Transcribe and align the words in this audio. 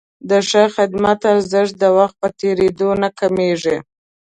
د 0.29 0.31
ښه 0.49 0.63
خدمت 0.75 1.19
ارزښت 1.33 1.73
د 1.79 1.83
وخت 1.97 2.15
په 2.21 2.27
تېرېدو 2.39 2.89
نه 3.01 3.09
کمېږي. 3.19 3.77